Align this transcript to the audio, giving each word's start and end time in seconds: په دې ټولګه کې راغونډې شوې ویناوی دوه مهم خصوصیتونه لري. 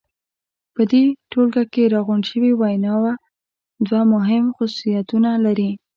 په 0.73 0.81
دې 0.91 1.03
ټولګه 1.31 1.63
کې 1.73 1.83
راغونډې 1.93 2.25
شوې 2.31 2.51
ویناوی 2.55 3.13
دوه 3.87 4.01
مهم 4.13 4.45
خصوصیتونه 4.55 5.29
لري. 5.45 5.69